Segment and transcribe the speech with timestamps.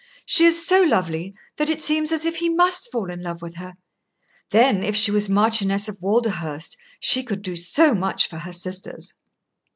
[0.25, 3.57] She is so lovely that it seems as if he must fall in love with
[3.57, 3.75] her.
[4.49, 9.13] Then, if she was Marchioness of Walderhurst, she could do so much for her sisters."